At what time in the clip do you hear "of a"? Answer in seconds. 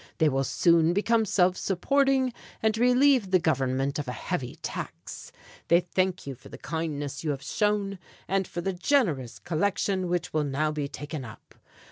3.99-4.11